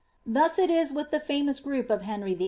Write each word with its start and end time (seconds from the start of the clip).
Thus 0.25 0.57
it 0.57 0.71
is 0.71 0.91
with 0.91 1.11
the 1.11 1.19
iuDon 1.19 1.61
group 1.63 1.91
of 1.91 2.01
Henry 2.01 2.33
VIII. 2.33 2.39